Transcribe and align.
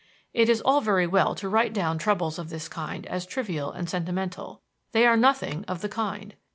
It 0.33 0.49
is 0.49 0.61
all 0.61 0.81
very 0.81 1.05
well 1.05 1.35
to 1.35 1.47
write 1.47 1.73
down 1.73 1.99
troubles 1.99 2.39
of 2.39 2.49
this 2.49 2.67
kind 2.67 3.05
as 3.05 3.23
trivial 3.23 3.71
and 3.71 3.87
sentimental. 3.87 4.63
They 4.93 5.05
are 5.05 5.15
nothing 5.15 5.63
of 5.65 5.81
the 5.81 5.89
kind. 5.89 6.33